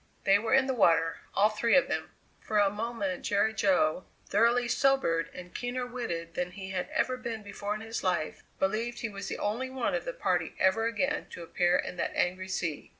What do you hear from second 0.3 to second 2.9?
were in the water, all three of them! For a